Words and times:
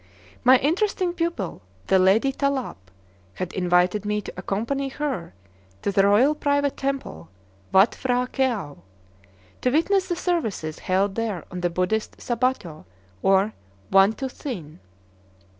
My 0.43 0.57
interesting 0.57 1.13
pupil, 1.13 1.61
the 1.85 1.99
Lady 1.99 2.33
Tâlâp, 2.33 2.75
had 3.35 3.53
invited 3.53 4.03
me 4.03 4.19
to 4.21 4.33
accompany 4.35 4.89
her 4.89 5.35
to 5.83 5.91
the 5.91 6.07
royal 6.07 6.33
private 6.33 6.75
temple, 6.75 7.29
Watt 7.71 7.91
P'hra 7.91 8.27
Këau, 8.31 8.79
to 9.61 9.69
witness 9.69 10.07
the 10.07 10.15
services 10.15 10.79
held 10.79 11.13
there 11.13 11.45
on 11.51 11.61
the 11.61 11.69
Buddhist 11.69 12.17
Sabâto, 12.17 12.85
or 13.21 13.53
One 13.91 14.13
thu 14.13 14.27
sin. 14.27 14.79